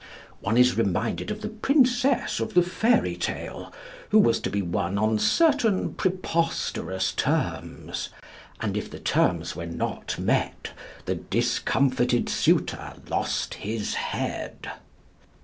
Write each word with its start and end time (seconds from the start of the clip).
One 0.39 0.57
is 0.57 0.79
reminded 0.79 1.29
of 1.29 1.41
the 1.41 1.47
princess 1.47 2.39
of 2.39 2.55
the 2.55 2.63
fairy 2.63 3.15
tale, 3.15 3.71
who 4.09 4.17
was 4.17 4.39
to 4.39 4.49
be 4.49 4.63
won 4.63 4.97
on 4.97 5.19
certain 5.19 5.93
preposterous 5.93 7.11
terms, 7.11 8.09
and 8.59 8.75
if 8.75 8.89
the 8.89 8.97
terms 8.99 9.55
were 9.55 9.67
not 9.67 10.17
met, 10.17 10.71
the 11.05 11.13
discomfited 11.13 12.29
suitor 12.29 12.95
lost 13.09 13.53
his 13.53 13.93
head. 13.93 14.71